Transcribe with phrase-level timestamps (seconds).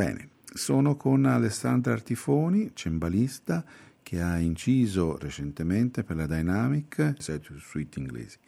[0.00, 3.62] Bene, sono con Alessandra Artifoni, cembalista,
[4.02, 8.38] che ha inciso recentemente per la Dynamic suite inglesi.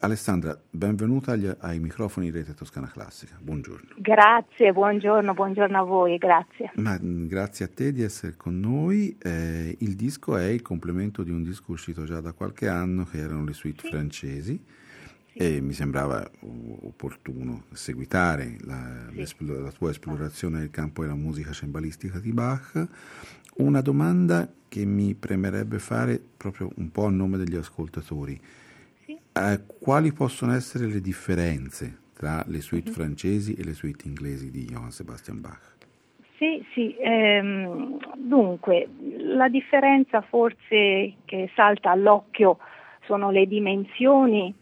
[0.00, 3.38] Alessandra, benvenuta agli, ai microfoni di Rete Toscana Classica.
[3.40, 3.94] Buongiorno.
[3.96, 6.72] Grazie, buongiorno, buongiorno a voi, grazie.
[6.74, 9.16] Ma, grazie a te di essere con noi.
[9.18, 13.16] Eh, il disco è il complemento di un disco uscito già da qualche anno, che
[13.16, 13.88] erano le suite sì.
[13.88, 14.62] francesi.
[15.32, 15.38] Sì.
[15.38, 16.28] E mi sembrava
[16.82, 19.34] opportuno seguitare la, sì.
[19.46, 22.86] la tua esplorazione nel campo della musica cembalistica di Bach.
[23.56, 28.40] Una domanda che mi premerebbe fare proprio un po' a nome degli ascoltatori
[29.34, 32.94] eh, quali possono essere le differenze tra le suite mm-hmm.
[32.94, 35.70] francesi e le suite inglesi di Johann Sebastian Bach?
[36.36, 42.58] Sì, sì, ehm, dunque la differenza forse che salta all'occhio
[43.06, 44.54] sono le dimensioni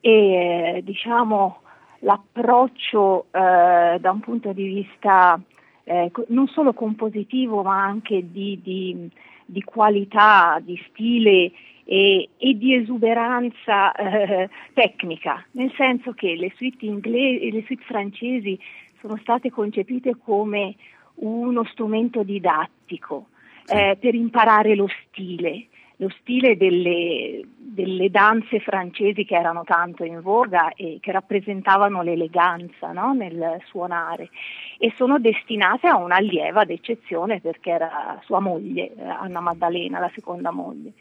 [0.00, 1.60] e diciamo
[2.00, 5.40] l'approccio eh, da un punto di vista
[5.84, 9.10] eh, non solo compositivo ma anche di, di,
[9.44, 11.50] di qualità, di stile
[11.84, 18.58] e, e di esuberanza eh, tecnica, nel senso che le suite, inglesi, le suite francesi
[19.00, 20.74] sono state concepite come
[21.20, 23.28] uno strumento didattico
[23.66, 25.66] eh, per imparare lo stile,
[26.00, 32.92] lo stile delle, delle, danze francesi che erano tanto in voga e che rappresentavano l'eleganza
[32.92, 33.12] no?
[33.14, 34.30] nel suonare
[34.78, 40.52] e sono destinate a un'allieva d'eccezione perché era sua moglie, eh, Anna Maddalena, la seconda
[40.52, 40.92] moglie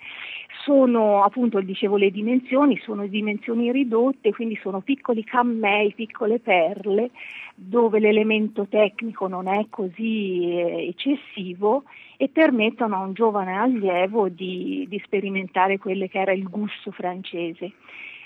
[0.64, 7.12] sono appunto, dicevo, le dimensioni, sono dimensioni ridotte, quindi sono piccoli cammei, piccole perle,
[7.56, 11.84] dove l'elemento tecnico non è così eh, eccessivo
[12.18, 17.74] e permettono a un giovane allievo di, di sperimentare quello che era il gusto francese.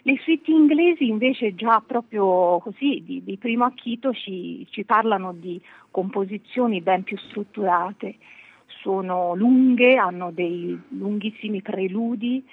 [0.03, 5.61] Le suite inglesi invece già proprio così di, di primo acchito ci, ci parlano di
[5.91, 8.15] composizioni ben più strutturate
[8.81, 12.43] sono lunghe, hanno dei lunghissimi preludi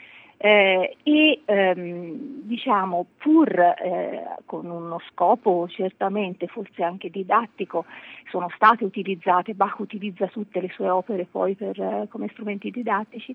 [0.40, 7.84] eh, e ehm, diciamo pur eh, con uno scopo certamente forse anche didattico
[8.30, 13.34] sono state utilizzate, Bach utilizza tutte le sue opere poi per, eh, come strumenti didattici,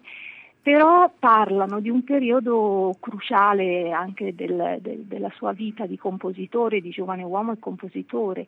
[0.62, 6.90] però parlano di un periodo cruciale anche del, del, della sua vita di compositore, di
[6.92, 8.48] giovane uomo e compositore,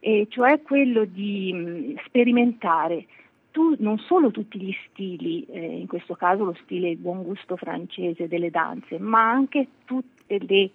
[0.00, 3.04] e cioè quello di mh, sperimentare
[3.52, 7.56] tu, non solo tutti gli stili, eh, in questo caso lo stile il buon gusto
[7.56, 10.70] francese delle danze, ma anche tutte le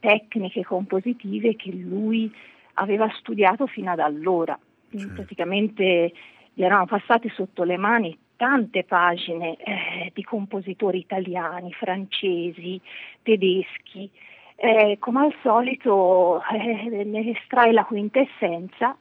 [0.00, 2.30] tecniche compositive che lui
[2.74, 4.58] aveva studiato fino ad allora.
[4.90, 5.14] Certo.
[5.14, 6.12] Praticamente
[6.52, 12.80] gli erano passate sotto le mani tante pagine eh, di compositori italiani, francesi,
[13.22, 14.10] tedeschi.
[14.56, 18.96] Eh, come al solito eh, ne estrae la quintessenza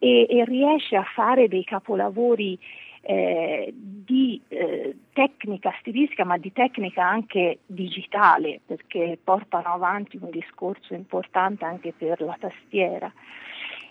[0.00, 2.58] e, e riesce a fare dei capolavori
[3.02, 10.94] eh, di eh, tecnica stilistica ma di tecnica anche digitale perché portano avanti un discorso
[10.94, 13.12] importante anche per la tastiera.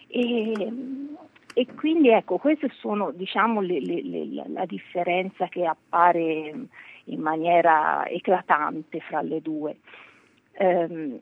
[0.08, 0.72] E,
[1.54, 6.54] e quindi ecco, queste sono diciamo le, le, le, la differenza che appare
[7.06, 9.78] in maniera eclatante fra le due.
[10.60, 11.20] Um,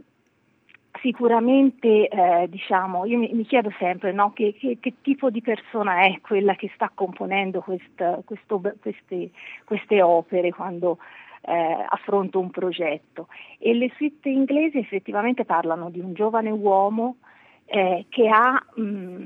[1.02, 6.04] Sicuramente, eh, diciamo, io mi, mi, chiedo sempre no, che, che, che, tipo di persona
[6.04, 9.32] è quella che sta componendo questa, questo, queste,
[9.66, 10.98] queste, opere quando
[11.42, 13.28] eh, affronto un progetto.
[13.60, 17.18] E le suite inglesi effettivamente parlano di un giovane uomo
[17.66, 19.26] eh, che ha mh,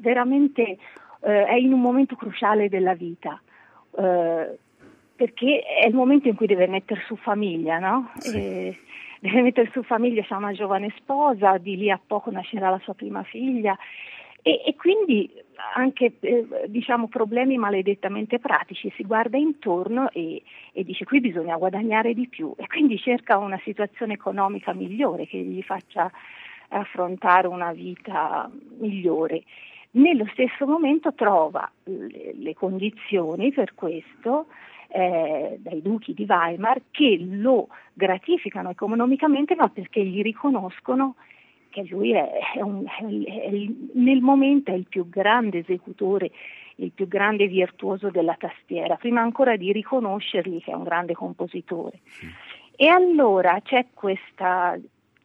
[0.00, 0.78] veramente
[1.20, 3.40] eh, è in un momento cruciale della vita
[3.96, 4.58] eh,
[5.16, 8.10] perché è il momento in cui deve mettere su famiglia, no?
[8.18, 8.76] Sì
[9.20, 12.94] deve mettere su famiglia, ha una giovane sposa, di lì a poco nascerà la sua
[12.94, 13.76] prima figlia
[14.42, 15.30] e, e quindi
[15.74, 20.42] anche eh, diciamo, problemi maledettamente pratici, si guarda intorno e,
[20.72, 25.38] e, dice qui bisogna guadagnare di più e quindi cerca una situazione economica migliore che
[25.38, 26.10] gli faccia
[26.68, 28.48] affrontare una vita
[28.78, 29.42] migliore.
[29.92, 34.46] Nello stesso momento trova le, le condizioni per questo
[34.88, 41.16] eh, dai duchi di Weimar che lo gratificano economicamente ma perché gli riconoscono
[41.70, 46.30] che lui è, è un, è, nel momento è il più grande esecutore,
[46.76, 52.00] il più grande virtuoso della tastiera, prima ancora di riconoscergli che è un grande compositore.
[52.04, 52.26] Sì.
[52.76, 54.78] E allora c'è questa,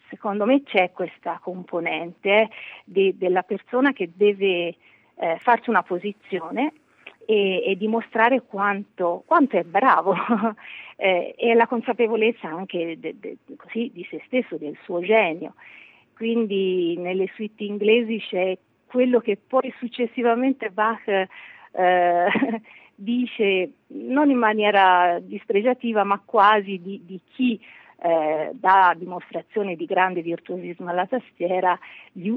[0.10, 2.50] secondo me c'è questa componente
[2.84, 4.76] de, della persona che deve
[5.16, 6.74] eh, farsi una posizione
[7.26, 10.16] e, e dimostrare quanto, quanto, è bravo
[10.98, 15.54] eh, e la consapevolezza anche de, de, così, di se stesso, del suo genio.
[16.16, 21.28] Quindi nelle suite inglesi c'è quello che poi successivamente Bach eh,
[22.96, 27.60] dice, non in maniera dispregiativa, ma quasi di, di chi
[28.04, 31.80] eh, dà dimostrazione di grande virtuosismo alla tastiera,
[32.12, 32.30] gli,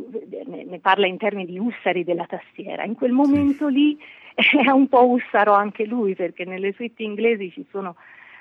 [0.46, 2.84] ne, parla in termini di ussari della tastiera.
[2.84, 3.98] In quel momento lì
[4.34, 7.96] è un po' ussaro anche lui, perché nelle suite inglesi ci sono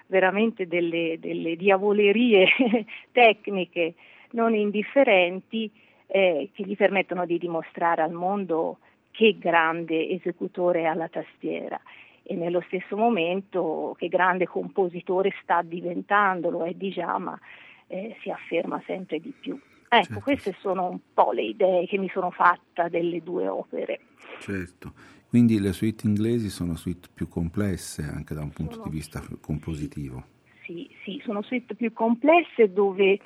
[0.06, 2.48] veramente delle, delle diavolerie
[3.12, 3.95] tecniche
[4.31, 5.72] non indifferenti
[6.06, 8.77] eh, che gli permettono di dimostrare al mondo
[9.10, 11.81] che grande esecutore alla tastiera
[12.27, 17.39] e nello stesso momento che grande compositore sta diventando, lo è di già, ma
[17.88, 19.60] eh, si afferma sempre di più.
[19.88, 20.19] Ecco, certo.
[20.22, 24.00] queste sono un po' le idee che mi sono fatta delle due opere.
[24.39, 24.94] Certo,
[25.30, 29.22] quindi le suite inglesi sono suite più complesse anche da un punto sono, di vista
[29.39, 30.24] compositivo.
[30.63, 33.19] Sì, sì, sono suite più complesse dove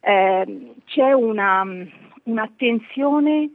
[0.00, 1.64] eh, c'è una,
[2.24, 3.50] un'attenzione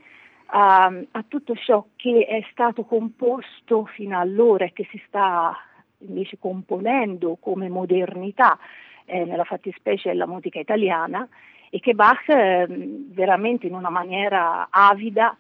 [0.47, 5.57] a, a, tutto ciò che è stato composto fino allora e che si sta
[5.99, 8.57] invece componendo come modernità,
[9.05, 11.27] eh, nella fattispecie della musica italiana,
[11.69, 15.35] e che Bach eh, veramente in una maniera avida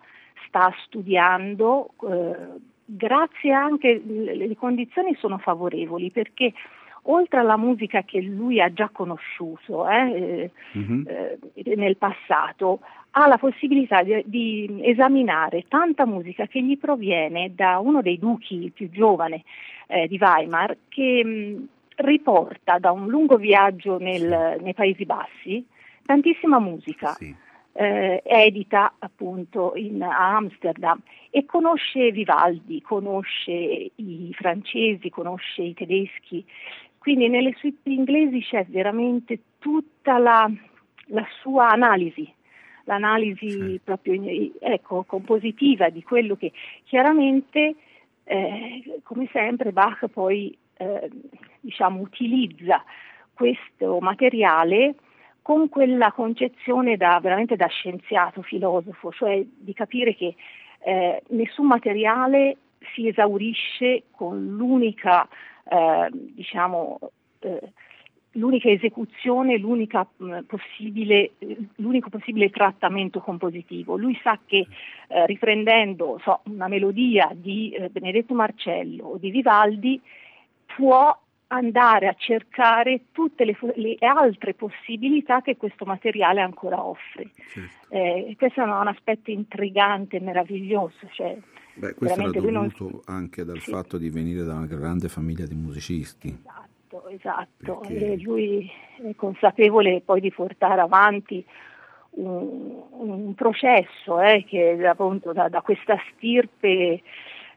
[0.47, 2.35] sta studiando, eh,
[2.85, 6.53] grazie anche, le condizioni sono favorevoli perché
[7.09, 11.03] oltre alla musica che lui ha già conosciuto eh, mm-hmm.
[11.07, 12.79] eh, nel passato,
[13.11, 18.63] ha la possibilità di, di, esaminare tanta musica che gli proviene da uno dei duchi,
[18.63, 19.43] il più giovane
[19.87, 21.63] eh, di Weimar, che mh, mm,
[21.95, 25.65] riporta da un lungo viaggio nel, nei Paesi Bassi
[26.05, 27.13] tantissima musica.
[27.13, 27.45] Sì.
[27.79, 30.99] Eh, edita appunto in, a Amsterdam
[31.29, 33.51] e conosce Vivaldi, conosce
[33.93, 36.43] i francesi, conosce i tedeschi
[37.07, 40.51] quindi nelle suite inglesi c'è veramente tutta la,
[41.05, 42.29] la sua analisi,
[42.83, 43.79] l'analisi sì.
[43.81, 44.21] proprio
[44.59, 46.51] ecco, compositiva di quello che
[46.83, 47.75] chiaramente,
[48.25, 51.09] eh, come sempre, Bach poi eh,
[51.61, 52.83] diciamo, utilizza
[53.33, 54.95] questo materiale
[55.41, 60.35] con quella concezione da, veramente da scienziato, filosofo, cioè di capire che
[60.79, 62.57] eh, nessun materiale
[62.93, 65.25] si esaurisce con l'unica
[65.69, 66.99] eh, diciamo,
[67.39, 67.71] eh,
[68.31, 71.31] l'unica esecuzione, l'unica, mh, possibile,
[71.75, 73.97] l'unico possibile trattamento compositivo.
[73.97, 74.65] Lui sa che
[75.07, 79.99] eh, riprendendo so, una melodia di eh, Benedetto Marcello o di Vivaldi
[80.65, 81.17] può
[81.49, 87.29] andare a cercare tutte le, le, altre possibilità che questo materiale ancora offre.
[87.49, 87.93] Certo.
[87.93, 91.07] Eh, questo è un aspetto intrigante meraviglioso.
[91.11, 91.37] Cioè,
[91.77, 93.01] Beh, questo era dovuto non...
[93.05, 93.71] anche dal sì.
[93.71, 96.27] fatto di venire da una grande famiglia di musicisti.
[96.27, 97.79] Esatto, esatto.
[97.87, 98.17] Perché...
[98.17, 101.45] Lui è consapevole poi di portare avanti
[102.11, 107.01] un, un processo eh, che appunto da, da questa stirpe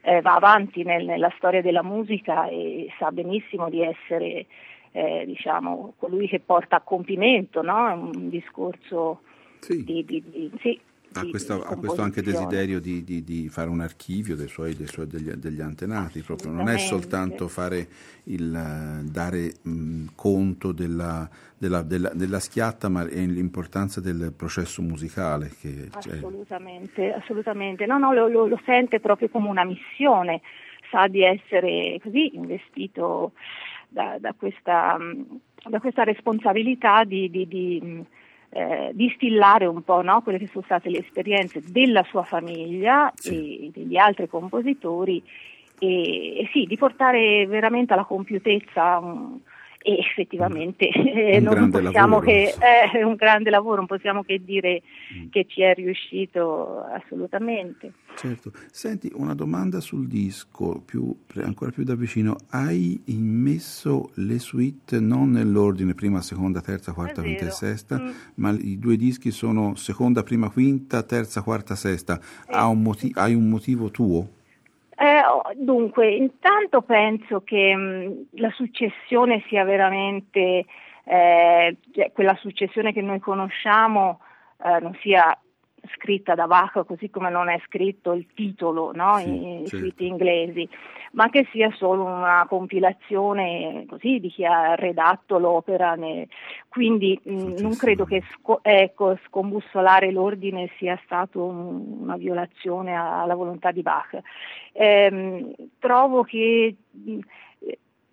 [0.01, 4.45] eh, va avanti nel, nella storia della musica e sa benissimo di essere
[4.91, 8.11] eh, diciamo, colui che porta a compimento no?
[8.13, 9.21] un discorso
[9.59, 9.83] sì.
[9.83, 10.79] di, di, di sì,
[11.13, 14.87] ha questo, ha questo, anche desiderio di, di, di, fare un archivio dei suoi, dei
[14.87, 16.51] suoi degli, degli, antenati, proprio.
[16.51, 17.87] non è soltanto fare
[18.25, 25.51] il, dare mh, conto della, della, della, della, schiatta, ma è l'importanza del processo musicale.
[25.59, 27.85] Che, assolutamente, assolutamente.
[27.85, 30.41] No, no, lo, lo, lo, sente proprio come una missione,
[30.89, 33.33] sa di essere così investito
[33.89, 34.97] da, da, questa,
[35.67, 38.05] da questa, responsabilità di, di
[38.51, 43.67] eh, distillare un po' no, quelle che sono state le esperienze della sua famiglia sì.
[43.67, 45.23] e degli altri compositori
[45.79, 49.39] e, e, sì, di portare veramente alla compiutezza un,
[49.83, 54.41] e effettivamente eh, non possiamo lavoro, che è eh, un grande lavoro, non possiamo che
[54.43, 54.81] dire
[55.13, 55.29] mm.
[55.29, 57.93] che ci è riuscito assolutamente.
[58.15, 64.99] Certo, senti una domanda sul disco, più, ancora più da vicino, hai immesso le suite
[64.99, 68.09] non nell'ordine prima, seconda, terza, quarta, quinta e sesta, mm.
[68.35, 72.55] ma i due dischi sono seconda, prima, quinta, terza, quarta, sesta, sì.
[72.55, 74.39] un motiv- hai un motivo tuo?
[75.01, 80.65] Eh, oh, dunque, intanto penso che mh, la successione sia veramente
[81.05, 84.19] eh, cioè, quella successione che noi conosciamo
[84.63, 85.35] eh, non sia
[85.95, 89.17] scritta da Bach così come non è scritto il titolo no?
[89.19, 89.77] sì, in certo.
[89.77, 90.67] suite inglesi,
[91.13, 95.95] ma che sia solo una compilazione così di chi ha redatto l'opera.
[95.95, 96.27] Ne...
[96.67, 103.35] Quindi mh, non credo che sco- ecco, scombussolare l'ordine sia stato un, una violazione alla
[103.35, 104.19] volontà di Bach.
[104.73, 106.75] Ehm, trovo che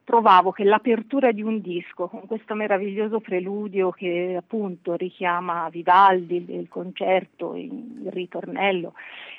[0.09, 6.67] trovavo che l'apertura di un disco con questo meraviglioso preludio che appunto richiama Vivaldi, il
[6.71, 8.95] concerto, il ritornello,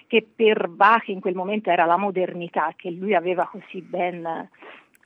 [0.05, 4.47] che per Bach in quel momento era la modernità che lui aveva così ben,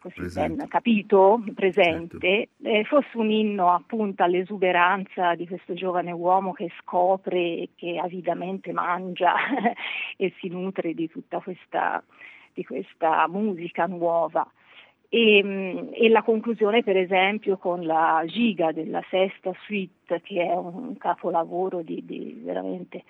[0.01, 2.67] così ben capito, presente, certo.
[2.67, 8.73] eh, fosse un inno appunto all'esuberanza di questo giovane uomo che scopre e che avidamente
[8.73, 9.33] mangia
[10.17, 12.03] e si nutre di tutta questa,
[12.51, 14.45] di questa musica nuova.
[15.15, 20.55] E, mm, e, la conclusione per esempio con la giga della sesta suite che è
[20.55, 23.03] un capolavoro di, di veramente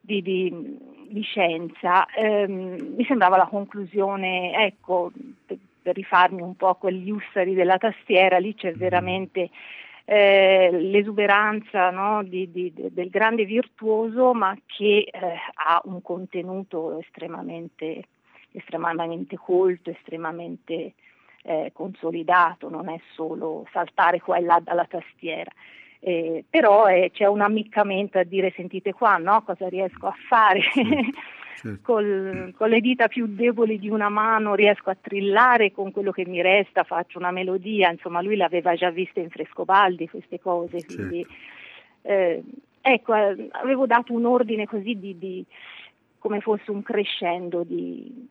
[0.00, 0.78] di, di,
[1.08, 5.10] di scienza ehm, mi sembrava la conclusione ecco
[5.44, 8.78] per, per, rifarmi un po' quegli ussari della tastiera lì c'è mm-hmm.
[8.78, 9.50] veramente
[10.04, 15.18] eh, l'esuberanza no, di, di, del grande virtuoso ma che eh,
[15.54, 18.04] ha un contenuto estremamente,
[18.52, 20.94] estremamente colto, estremamente
[21.46, 25.50] eh, consolidato, non è solo saltare qua e là dalla tastiera.
[26.00, 29.42] Eh, però eh, c'è un ammiccamento a dire sentite qua, no?
[29.42, 30.60] cosa riesco a fare?
[30.60, 31.14] Certo.
[31.82, 36.26] Col, con le dita più deboli di una mano riesco a trillare con quello che
[36.26, 41.26] mi resta, faccio una melodia, insomma lui l'aveva già vista in Frescobaldi queste cose, quindi
[42.02, 42.08] certo.
[42.08, 42.42] eh,
[42.82, 45.44] ecco, avevo dato un ordine così di, di,
[46.18, 48.28] come fosse un crescendo di,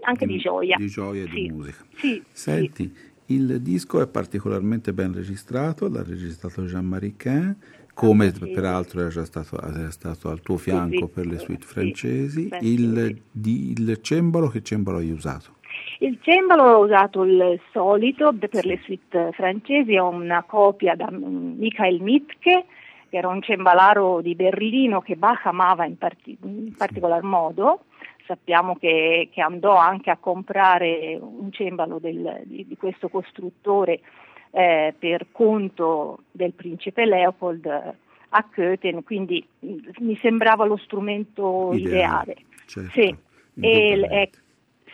[0.00, 0.76] anche di, di gioia.
[0.76, 1.34] Di gioia e sì.
[1.34, 1.84] di musica.
[1.94, 3.34] Sì, Senti, sì.
[3.34, 7.56] il disco è particolarmente ben registrato, l'ha registrato Jean-Marie Quin,
[7.94, 8.50] come sì.
[8.50, 12.50] peraltro era già stato, era stato, al tuo fianco per le suite francesi.
[12.60, 15.52] Il, di, il cembalo, che cembalo hai usato?
[16.00, 22.00] Il cembalo ho usato il solito per le suite francesi, ho una copia da Michael
[22.02, 22.64] Mitke,
[23.08, 27.84] che era un cembalaro di Berlino che Bach amava in, parti, in particolar modo
[28.26, 34.00] sappiamo che, che, andò anche a comprare un cembalo del, di, di, questo costruttore
[34.50, 42.32] eh, per conto del principe Leopold a Köthen, quindi mm, mi sembrava lo strumento ideale.
[42.32, 42.36] ideale.
[42.66, 43.16] Certo, sì.
[43.60, 44.28] è,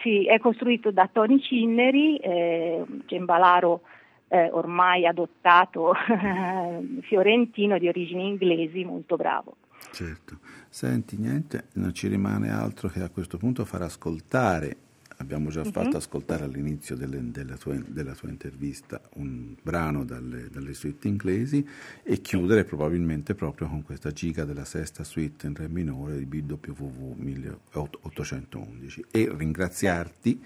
[0.02, 3.82] sì, è, costruito da Tony Cinneri, eh, cembalaro
[4.28, 5.92] eh, ormai adottato
[7.02, 9.56] fiorentino di origini inglesi, molto bravo.
[9.92, 10.38] Certo.
[10.68, 14.76] Senti, niente, non ci rimane altro che a questo punto far ascoltare,
[15.16, 15.70] abbiamo già uh-huh.
[15.70, 21.66] fatto ascoltare all'inizio delle, della, tua, della, tua, intervista un brano dalle, dalle, suite inglesi
[22.02, 27.18] e chiudere probabilmente proprio con questa giga della sesta suite in re minore di BWV
[27.18, 30.42] 1811 e ringraziarti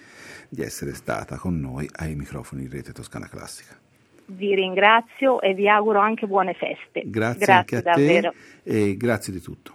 [0.49, 3.84] di essere stata con noi ai microfoni di Rete Toscana Classica
[4.27, 7.03] vi ringrazio e vi auguro anche buone feste.
[7.05, 8.35] Grazie, grazie anche a davvero.
[8.63, 9.73] te e grazie di tutto.